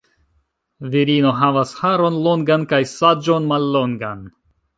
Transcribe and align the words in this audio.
Virino 0.95 1.33
havas 1.41 1.73
haron 1.81 2.17
longan 2.29 2.65
kaj 2.73 2.81
saĝon 2.93 3.47
mallongan. 3.53 4.27